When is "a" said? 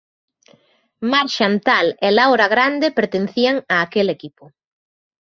3.73-3.75